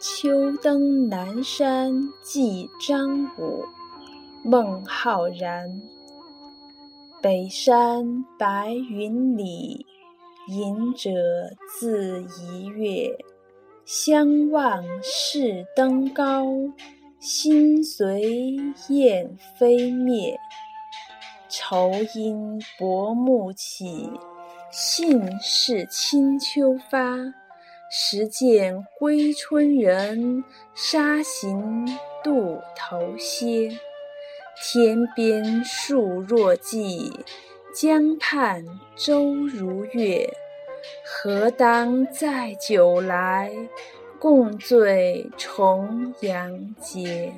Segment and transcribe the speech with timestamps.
[0.00, 3.64] 秋登南山记张武，
[4.44, 5.80] 孟浩然。
[7.20, 9.84] 北山白云里，
[10.48, 11.10] 隐者
[11.68, 13.10] 自怡月。
[13.84, 16.44] 相望是登高，
[17.18, 18.56] 心随
[18.88, 20.38] 雁飞灭。
[21.68, 24.10] 愁因薄暮起，
[24.70, 27.14] 信是清秋发。
[27.90, 30.42] 时见归春人，
[30.74, 31.86] 沙行
[32.24, 33.78] 渡头歇。
[34.56, 37.12] 天边树若荠，
[37.74, 38.64] 江畔
[38.96, 40.26] 舟如月。
[41.04, 43.52] 何当载酒来，
[44.18, 47.30] 共醉重阳节。